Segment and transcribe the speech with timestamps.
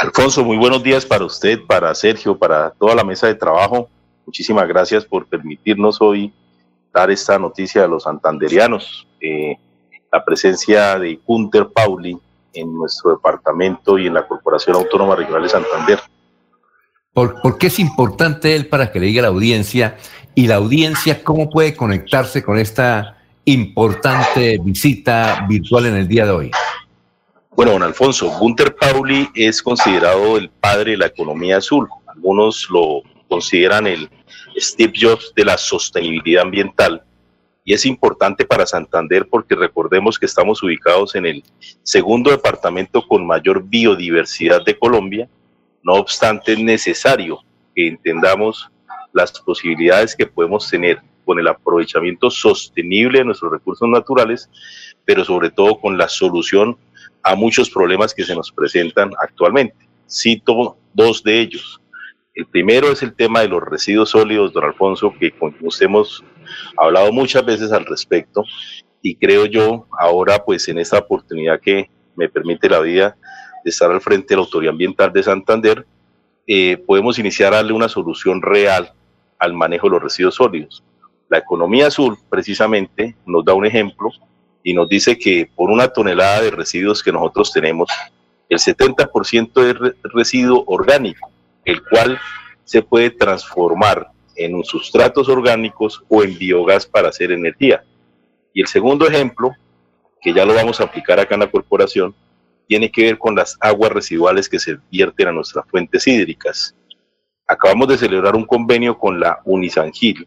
[0.00, 3.90] Alfonso, muy buenos días para usted, para Sergio, para toda la mesa de trabajo.
[4.24, 6.32] Muchísimas gracias por permitirnos hoy
[6.90, 9.06] dar esta noticia a los santanderianos.
[9.20, 9.58] Eh,
[10.10, 12.16] la presencia de Gunter Pauli
[12.54, 16.00] en nuestro departamento y en la Corporación Autónoma Regional de Santander.
[17.12, 19.98] ¿Por, qué es importante él para que le diga a la audiencia
[20.34, 26.30] y la audiencia cómo puede conectarse con esta importante visita virtual en el día de
[26.30, 26.50] hoy?
[27.56, 31.88] Bueno, don Alfonso, Gunter Pauli es considerado el padre de la economía azul.
[32.06, 34.08] Algunos lo consideran el
[34.56, 37.02] Steve Jobs de la sostenibilidad ambiental.
[37.64, 41.44] Y es importante para Santander porque recordemos que estamos ubicados en el
[41.82, 45.28] segundo departamento con mayor biodiversidad de Colombia.
[45.82, 47.40] No obstante, es necesario
[47.74, 48.70] que entendamos
[49.12, 54.48] las posibilidades que podemos tener con el aprovechamiento sostenible de nuestros recursos naturales,
[55.04, 56.78] pero sobre todo con la solución
[57.22, 59.88] a muchos problemas que se nos presentan actualmente.
[60.08, 61.80] Cito dos de ellos.
[62.34, 66.24] El primero es el tema de los residuos sólidos, don Alfonso, que con usted hemos
[66.76, 68.44] hablado muchas veces al respecto
[69.02, 73.16] y creo yo ahora pues en esta oportunidad que me permite la vida
[73.64, 75.86] de estar al frente de la Autoridad Ambiental de Santander,
[76.46, 78.92] eh, podemos iniciar a darle una solución real
[79.38, 80.82] al manejo de los residuos sólidos.
[81.28, 84.10] La economía azul precisamente nos da un ejemplo
[84.62, 87.88] y nos dice que por una tonelada de residuos que nosotros tenemos,
[88.48, 91.30] el 70% es residuo orgánico,
[91.64, 92.18] el cual
[92.64, 97.84] se puede transformar en sustratos orgánicos o en biogás para hacer energía.
[98.52, 99.52] Y el segundo ejemplo,
[100.20, 102.14] que ya lo vamos a aplicar acá en la corporación,
[102.66, 106.74] tiene que ver con las aguas residuales que se vierten a nuestras fuentes hídricas.
[107.46, 110.26] Acabamos de celebrar un convenio con la Unisangil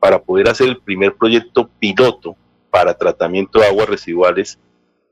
[0.00, 2.36] para poder hacer el primer proyecto piloto
[2.76, 4.58] para tratamiento de aguas residuales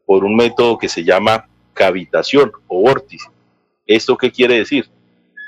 [0.05, 3.27] por un método que se llama cavitación o vórtice.
[3.87, 4.91] ¿Esto qué quiere decir?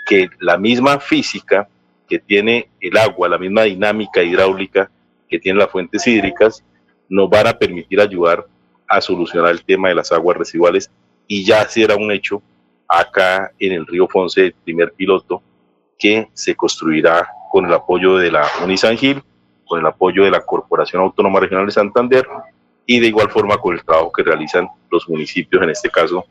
[0.06, 1.68] Que la misma física
[2.08, 4.90] que tiene el agua, la misma dinámica hidráulica
[5.28, 6.64] que tienen las fuentes hídricas,
[7.10, 8.46] nos van a permitir ayudar
[8.88, 10.90] a solucionar el tema de las aguas residuales
[11.28, 12.42] y ya será un hecho
[12.88, 15.42] acá en el río Fonce, primer piloto
[15.98, 19.22] que se construirá con el apoyo de la Unisangil
[19.66, 22.26] con el apoyo de la Corporación Autónoma Regional de Santander
[22.86, 26.24] y de igual forma con el trabajo que realizan los municipios, en este caso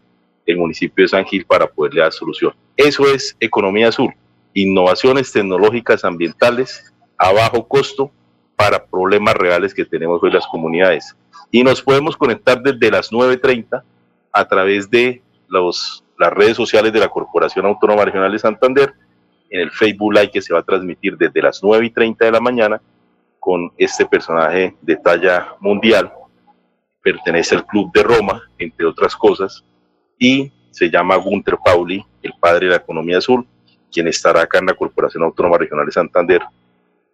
[0.45, 2.53] el municipio de San Gil, para poderle dar solución.
[2.77, 4.13] Eso es economía azul,
[4.53, 8.11] innovaciones tecnológicas ambientales a bajo costo
[8.55, 11.15] para problemas reales que tenemos hoy las comunidades.
[11.51, 13.83] Y nos podemos conectar desde las 9.30
[14.31, 18.93] a través de los, las redes sociales de la Corporación Autónoma Regional de Santander,
[19.49, 22.81] en el Facebook Live que se va a transmitir desde las 9.30 de la mañana
[23.45, 26.11] con este personaje de talla mundial.
[27.03, 29.63] Pertenece al Club de Roma, entre otras cosas,
[30.17, 33.45] y se llama Gunter Pauli, el padre de la economía azul,
[33.91, 36.41] quien estará acá en la Corporación Autónoma Regional de Santander,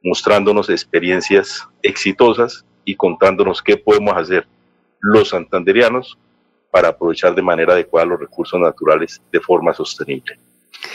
[0.01, 4.47] mostrándonos experiencias exitosas y contándonos qué podemos hacer
[5.01, 6.17] los santanderianos
[6.71, 10.39] para aprovechar de manera adecuada los recursos naturales de forma sostenible.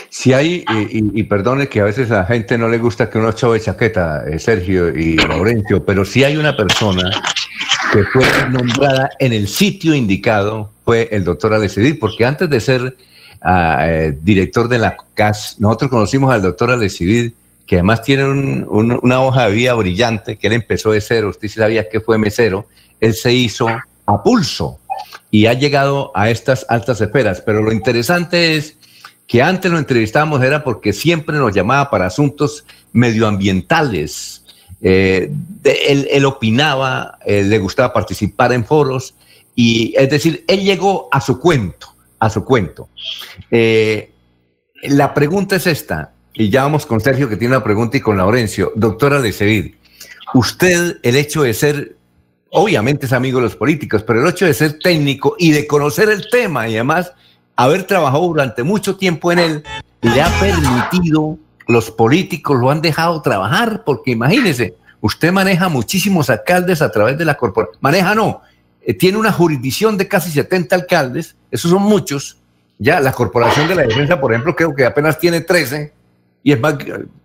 [0.09, 3.33] Si hay, y, perdone que a veces a la gente no le gusta que uno
[3.33, 7.11] chove chaqueta, eh, Sergio y Laurencio, pero si hay una persona
[7.93, 12.97] que fue nombrada en el sitio indicado, fue el doctor Alecidir, porque antes de ser
[13.43, 17.35] ah, eh, director de la CAS, nosotros conocimos al doctor Alecidir,
[17.67, 21.89] que además tiene una hoja de vida brillante, que él empezó de cero, usted sabía
[21.89, 22.67] que fue mesero,
[23.01, 23.67] él se hizo
[24.07, 24.79] a pulso
[25.31, 28.77] y ha llegado a estas altas esferas, pero lo interesante es
[29.27, 34.45] que antes lo entrevistábamos era porque siempre nos llamaba para asuntos medioambientales.
[34.81, 35.33] Eh,
[35.65, 39.15] él, opinaba, eh, le gustaba participar en foros
[39.55, 41.89] y es decir, él llegó a su cuento,
[42.19, 42.89] a su cuento.
[43.51, 44.13] Eh,
[44.83, 48.19] la pregunta es esta, y ya vamos con Sergio que tiene una pregunta y con
[48.19, 48.73] Laurencio.
[48.77, 49.79] Doctora Lecevir,
[50.35, 51.97] usted el hecho de ser,
[52.51, 56.11] obviamente es amigo de los políticos, pero el hecho de ser técnico y de conocer
[56.11, 57.13] el tema y además
[57.57, 59.65] haber trabajado durante mucho tiempo en él
[60.03, 66.83] le ha permitido, los políticos lo han dejado trabajar, porque imagínese, usted maneja muchísimos alcaldes
[66.83, 68.43] a través de la corporación, maneja no,
[68.83, 72.39] eh, tiene una jurisdicción de casi 70 alcaldes, esos son muchos,
[72.79, 75.93] ya la Corporación de la Defensa, por ejemplo, creo que apenas tiene 13
[76.43, 76.75] y es más,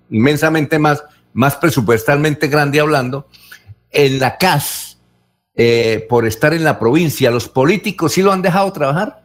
[0.09, 3.27] inmensamente más, más presupuestalmente grande hablando.
[3.91, 4.97] En la CAS,
[5.55, 9.20] eh, por estar en la provincia, los políticos sí lo han dejado trabajar.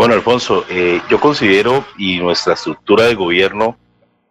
[0.00, 3.76] Bueno, Alfonso, eh, yo considero y nuestra estructura de gobierno,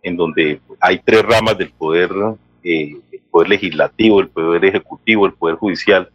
[0.02, 2.10] en donde hay tres ramas del poder,
[2.64, 6.10] eh, el poder legislativo, el poder ejecutivo, el poder judicial,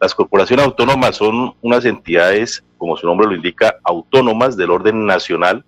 [0.00, 5.64] Las corporaciones autónomas son unas entidades, como su nombre lo indica, autónomas del orden nacional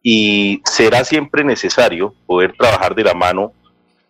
[0.00, 3.54] y será siempre necesario poder trabajar de la mano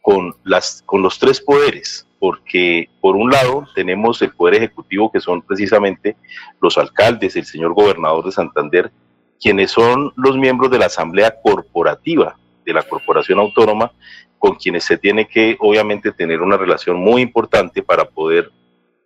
[0.03, 5.21] con, las, con los tres poderes, porque por un lado tenemos el poder ejecutivo, que
[5.21, 6.17] son precisamente
[6.61, 8.93] los alcaldes, el señor gobernador de Santander,
[9.41, 13.93] quienes son los miembros de la asamblea corporativa de la corporación autónoma,
[14.39, 18.51] con quienes se tiene que obviamente tener una relación muy importante para poder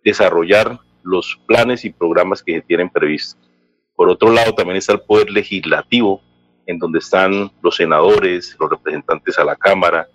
[0.03, 3.39] desarrollar los planes y programas que se tienen previstos.
[3.95, 6.21] Por otro lado, también está el poder legislativo,
[6.65, 10.07] en donde están los senadores, los representantes a la Cámara,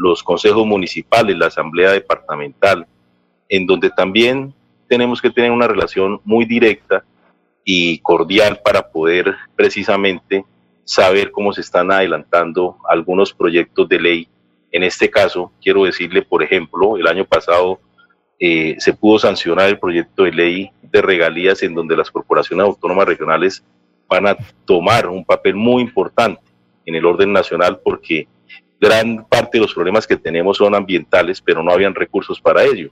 [0.00, 2.86] los consejos municipales, la asamblea departamental,
[3.48, 4.54] en donde también
[4.88, 7.04] tenemos que tener una relación muy directa
[7.64, 10.44] y cordial para poder precisamente
[10.84, 14.28] saber cómo se están adelantando algunos proyectos de ley.
[14.72, 17.78] En este caso, quiero decirle, por ejemplo, el año pasado
[18.38, 23.06] eh, se pudo sancionar el proyecto de ley de regalías en donde las corporaciones autónomas
[23.06, 23.62] regionales
[24.08, 26.40] van a tomar un papel muy importante
[26.86, 28.26] en el orden nacional porque
[28.80, 32.90] gran parte de los problemas que tenemos son ambientales, pero no habían recursos para ello.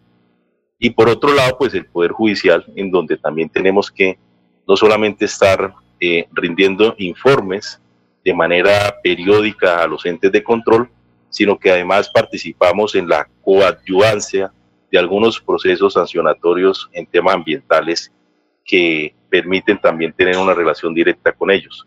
[0.78, 4.18] Y por otro lado, pues el Poder Judicial, en donde también tenemos que
[4.66, 7.80] no solamente estar eh, rindiendo informes
[8.24, 10.90] de manera periódica a los entes de control,
[11.30, 14.52] sino que además participamos en la coadyuvancia
[14.90, 18.12] de algunos procesos sancionatorios en temas ambientales
[18.64, 21.86] que permiten también tener una relación directa con ellos.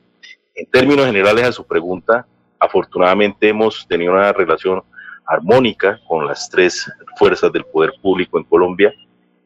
[0.56, 2.26] En términos generales a su pregunta,
[2.62, 4.84] afortunadamente hemos tenido una relación
[5.26, 8.94] armónica con las tres fuerzas del poder público en Colombia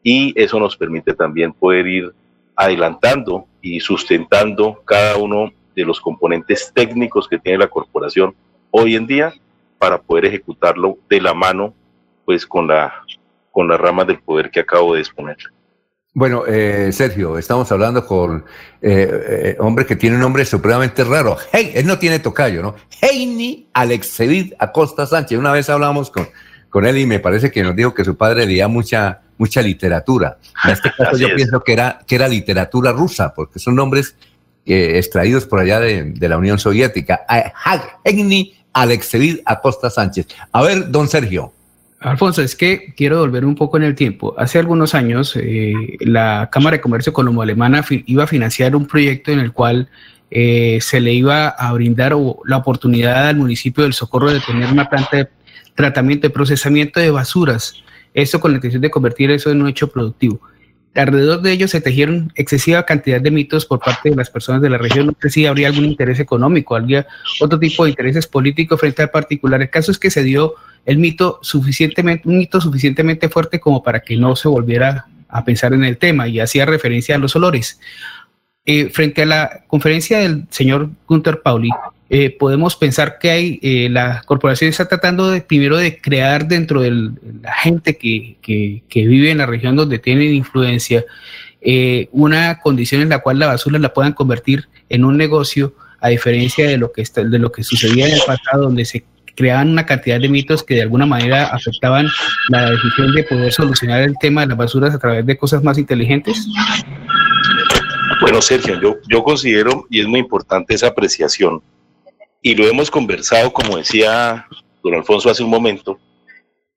[0.02, 2.14] y eso nos permite también poder ir
[2.54, 8.34] adelantando y sustentando cada uno de los componentes técnicos que tiene la corporación
[8.70, 9.32] hoy en día
[9.78, 11.72] para poder ejecutarlo de la mano
[12.26, 13.02] pues con la
[13.50, 15.38] con las ramas del poder que acabo de exponer.
[16.16, 18.42] Bueno, eh, Sergio, estamos hablando con
[18.80, 21.36] eh, eh, hombre que tiene un nombre supremamente raro.
[21.52, 22.74] Hey, él no tiene tocayo, ¿no?
[23.02, 25.38] Heini Alexevid Acosta Sánchez.
[25.38, 26.26] Una vez hablamos con,
[26.70, 30.38] con él y me parece que nos dijo que su padre leía mucha, mucha literatura.
[30.64, 34.16] En este caso yo pienso que era, que era literatura rusa, porque son nombres
[34.64, 37.26] eh, extraídos por allá de, de, la Unión Soviética.
[38.04, 40.28] Heini Alexevid Acosta Sánchez.
[40.50, 41.52] A ver, don Sergio.
[42.10, 44.32] Alfonso, es que quiero volver un poco en el tiempo.
[44.38, 49.40] Hace algunos años, eh, la Cámara de Comercio Colombo-Alemana iba a financiar un proyecto en
[49.40, 49.88] el cual
[50.30, 52.14] eh, se le iba a brindar
[52.44, 55.28] la oportunidad al municipio del Socorro de tener una planta de
[55.74, 57.74] tratamiento, de procesamiento de basuras.
[58.14, 60.40] Esto con la intención de convertir eso en un hecho productivo.
[60.96, 64.70] Alrededor de ello se tejieron excesiva cantidad de mitos por parte de las personas de
[64.70, 65.06] la región.
[65.06, 67.06] No sé si habría algún interés económico, habría
[67.40, 69.60] otro tipo de intereses políticos frente al particular.
[69.60, 70.54] El caso es que se dio
[70.84, 75.74] el mito suficientemente, un mito suficientemente fuerte como para que no se volviera a pensar
[75.74, 77.78] en el tema y hacía referencia a los olores.
[78.64, 81.70] Eh, frente a la conferencia del señor Gunther Pauli,
[82.08, 86.82] eh, podemos pensar que hay, eh, la corporación está tratando de, primero de crear dentro
[86.82, 87.10] de
[87.42, 91.04] la gente que, que, vive en la región donde tienen influencia
[92.12, 96.68] una condición en la cual la basura la puedan convertir en un negocio, a diferencia
[96.68, 99.04] de lo que, está, de lo que sucedía en el pasado, donde se
[99.36, 102.08] creaban una cantidad de mitos que de alguna manera afectaban
[102.48, 105.78] la decisión de poder solucionar el tema de las basuras a través de cosas más
[105.78, 106.46] inteligentes?
[108.20, 111.62] Bueno, Sergio, yo, yo considero, y es muy importante esa apreciación,
[112.46, 114.46] y lo hemos conversado, como decía
[114.80, 115.98] don Alfonso hace un momento,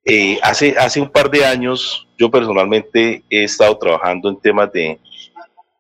[0.04, 5.00] eh, hace, hace un par de años yo personalmente he estado trabajando en temas de,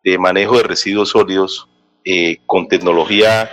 [0.03, 1.67] de manejo de residuos sólidos
[2.05, 3.49] eh, con tecnología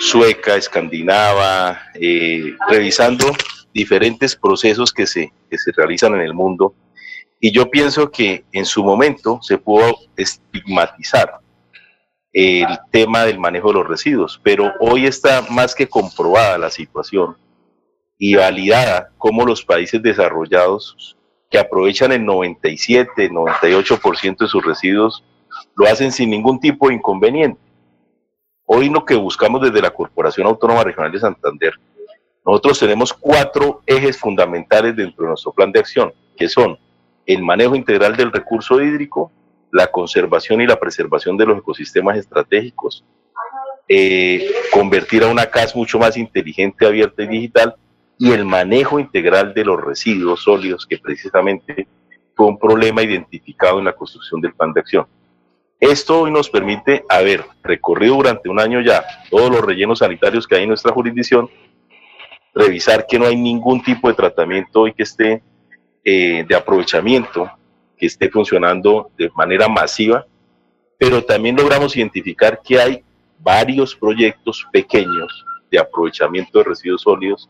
[0.00, 3.26] sueca, escandinava, eh, revisando
[3.74, 6.74] diferentes procesos que se, que se realizan en el mundo.
[7.40, 11.43] Y yo pienso que en su momento se pudo estigmatizar
[12.34, 17.36] el tema del manejo de los residuos, pero hoy está más que comprobada la situación
[18.18, 21.16] y validada cómo los países desarrollados
[21.48, 25.22] que aprovechan el 97, 98% de sus residuos
[25.76, 27.60] lo hacen sin ningún tipo de inconveniente.
[28.66, 31.74] Hoy lo que buscamos desde la Corporación Autónoma Regional de Santander,
[32.44, 36.76] nosotros tenemos cuatro ejes fundamentales dentro de nuestro plan de acción, que son
[37.26, 39.30] el manejo integral del recurso hídrico,
[39.74, 43.04] la conservación y la preservación de los ecosistemas estratégicos,
[43.88, 47.74] eh, convertir a una CAS mucho más inteligente, abierta y digital,
[48.16, 51.88] y el manejo integral de los residuos sólidos, que precisamente
[52.36, 55.06] fue un problema identificado en la construcción del plan de acción.
[55.80, 60.54] Esto hoy nos permite haber recorrido durante un año ya todos los rellenos sanitarios que
[60.54, 61.50] hay en nuestra jurisdicción,
[62.54, 65.42] revisar que no hay ningún tipo de tratamiento hoy que esté
[66.04, 67.50] eh, de aprovechamiento
[67.96, 70.26] que esté funcionando de manera masiva,
[70.98, 73.04] pero también logramos identificar que hay
[73.38, 77.48] varios proyectos pequeños de aprovechamiento de residuos sólidos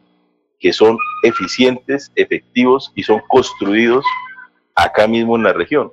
[0.59, 4.05] que son eficientes, efectivos y son construidos
[4.75, 5.93] acá mismo en la región.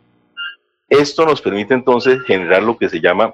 [0.88, 3.34] Esto nos permite entonces generar lo que se llama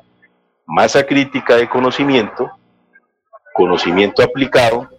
[0.65, 2.51] masa crítica de conocimiento,
[3.53, 4.89] conocimiento aplicado,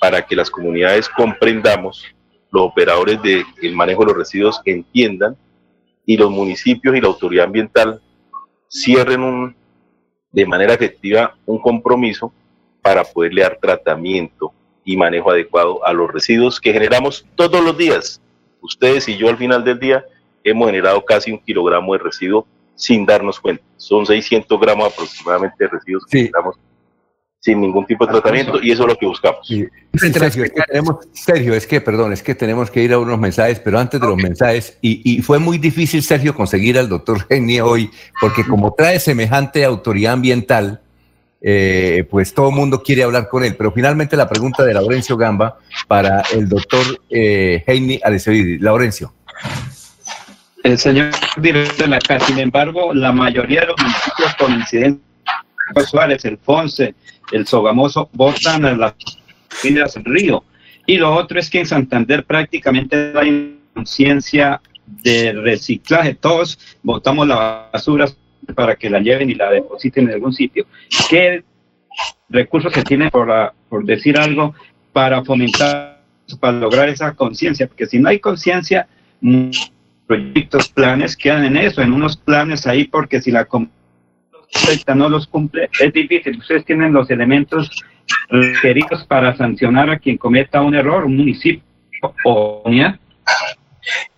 [0.00, 2.04] para que las comunidades comprendamos,
[2.50, 5.36] los operadores del manejo de los residuos entiendan
[6.06, 8.00] y los municipios y la autoridad ambiental
[8.68, 9.56] cierren un,
[10.32, 12.32] de manera efectiva un compromiso
[12.82, 14.52] para poderle dar tratamiento
[14.84, 18.20] y manejo adecuado a los residuos que generamos todos los días.
[18.60, 20.04] Ustedes y yo al final del día
[20.42, 23.64] hemos generado casi un kilogramo de residuo sin darnos cuenta.
[23.76, 26.56] Son 600 gramos aproximadamente de residuos que generamos
[27.44, 29.46] sin ningún tipo de tratamiento y eso es lo que buscamos.
[29.92, 33.18] Sergio, es que tenemos, Sergio, es que, perdón, es que tenemos que ir a unos
[33.18, 37.22] mensajes, pero antes de los mensajes, y, y, fue muy difícil, Sergio, conseguir al doctor
[37.28, 40.80] Genie hoy, porque como trae semejante autoridad ambiental,
[41.42, 43.54] eh, pues todo el mundo quiere hablar con él.
[43.56, 48.00] Pero finalmente la pregunta de Laurencio Gamba para el doctor eh, Heini.
[48.60, 49.12] Laurencio.
[50.62, 55.13] El señor director de la casa, sin embargo, la mayoría de los municipios con incidencia
[55.86, 56.94] Suárez, el Fonse,
[57.32, 58.94] el Sogamoso, votan en las
[59.62, 60.44] vidas del río.
[60.86, 66.14] Y lo otro es que en Santander prácticamente hay conciencia de reciclaje.
[66.14, 68.06] Todos botamos la basura
[68.54, 70.66] para que la lleven y la depositen en algún sitio.
[71.08, 71.42] ¿Qué
[72.28, 73.30] recursos se tienen, por,
[73.68, 74.54] por decir algo,
[74.92, 76.02] para fomentar,
[76.38, 77.66] para lograr esa conciencia?
[77.66, 78.86] Porque si no hay conciencia,
[80.06, 83.46] proyectos, planes quedan en eso, en unos planes ahí, porque si la
[84.94, 86.38] no los cumple, es difícil.
[86.38, 87.70] Ustedes tienen los elementos
[88.28, 91.62] requeridos para sancionar a quien cometa un error, un municipio
[92.24, 92.98] o unidad.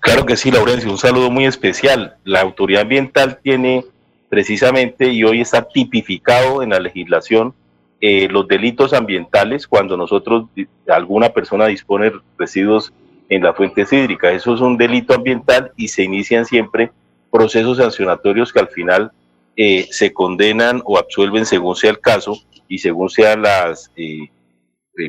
[0.00, 2.16] Claro que sí, Laurencio, un saludo muy especial.
[2.25, 3.85] La autoridad ambiental tiene
[4.28, 7.55] precisamente y hoy está tipificado en la legislación
[8.00, 10.47] eh, los delitos ambientales cuando nosotros,
[10.87, 12.93] alguna persona dispone residuos
[13.28, 14.35] en las fuentes hídricas.
[14.35, 16.93] Eso es un delito ambiental y se inician siempre
[17.31, 19.12] procesos sancionatorios que al final
[19.57, 24.29] eh, se condenan o absuelven según sea el caso y según sean las, eh,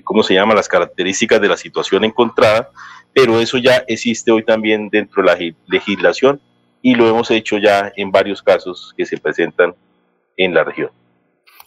[0.04, 2.70] ¿cómo se llama?, las características de la situación encontrada,
[3.14, 6.40] pero eso ya existe hoy también dentro de la legislación
[6.82, 9.76] y lo hemos hecho ya en varios casos que se presentan
[10.38, 10.92] en la región.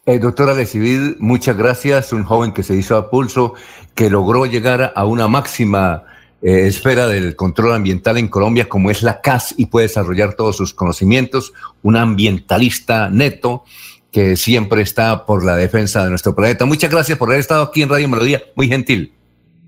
[0.07, 2.13] Eh, doctora Lecivil, muchas gracias.
[2.13, 3.55] Un joven que se hizo a pulso,
[3.95, 6.05] que logró llegar a una máxima
[6.43, 10.57] eh, esfera del control ambiental en Colombia, como es la CAS, y puede desarrollar todos
[10.57, 11.53] sus conocimientos.
[11.83, 13.65] Un ambientalista neto
[14.11, 16.65] que siempre está por la defensa de nuestro planeta.
[16.65, 18.43] Muchas gracias por haber estado aquí en Radio Melodía.
[18.57, 19.13] Muy gentil.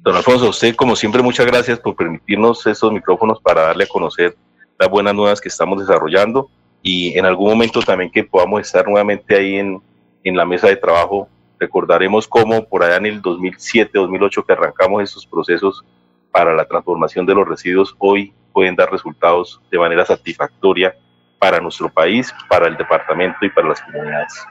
[0.03, 4.37] Don Alfonso, usted, como siempre, muchas gracias por permitirnos estos micrófonos para darle a conocer
[4.79, 6.51] las buenas nuevas que estamos desarrollando
[6.83, 9.81] y en algún momento también que podamos estar nuevamente ahí en,
[10.25, 11.29] en la mesa de trabajo.
[11.61, 15.85] Recordaremos cómo por allá en el 2007, 2008 que arrancamos estos procesos
[16.33, 20.97] para la transformación de los residuos, hoy pueden dar resultados de manera satisfactoria
[21.39, 24.47] para nuestro país, para el departamento y para las comunidades.